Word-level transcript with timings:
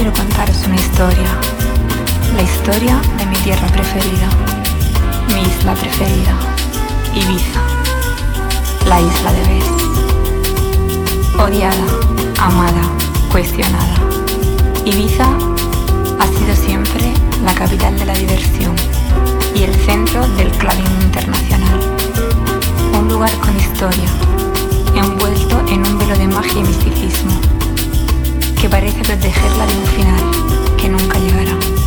quiero 0.00 0.16
contaros 0.16 0.56
una 0.66 0.76
historia, 0.76 1.28
la 2.34 2.42
historia 2.42 2.98
de 3.18 3.26
mi 3.26 3.36
tierra 3.36 3.66
preferida, 3.66 4.30
mi 5.28 5.42
isla 5.42 5.74
preferida, 5.74 6.32
Ibiza, 7.14 7.60
la 8.88 8.98
isla 8.98 9.30
de 9.30 9.40
Bes. 9.40 9.68
Odiada, 11.38 11.84
amada, 12.38 12.80
cuestionada, 13.30 13.96
Ibiza 14.86 15.28
ha 16.18 16.26
sido 16.28 16.56
siempre 16.56 17.12
la 17.44 17.52
capital 17.52 17.98
de 17.98 18.06
la 18.06 18.14
diversión 18.14 18.74
y 19.54 19.64
el 19.64 19.74
centro 19.74 20.26
del 20.28 20.50
clavín 20.52 20.90
internacional. 21.02 21.78
Un 22.98 23.06
lugar 23.06 23.32
con 23.40 23.54
historia, 23.54 24.08
envuelto 24.94 25.60
en 25.68 25.86
un 25.86 25.98
velo 25.98 26.16
de 26.16 26.26
magia 26.26 26.58
y 26.58 26.62
misticismo 26.62 27.59
que 28.60 28.68
parece 28.68 29.02
protegerla 29.02 29.66
de 29.66 29.74
un 29.74 29.86
final 29.86 30.76
que 30.76 30.88
nunca 30.90 31.18
llegará. 31.18 31.79